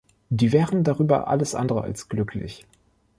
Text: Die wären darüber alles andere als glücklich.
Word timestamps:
Die 0.31 0.51
wären 0.51 0.83
darüber 0.83 1.27
alles 1.27 1.53
andere 1.53 1.81
als 1.81 2.09
glücklich. 2.09 2.65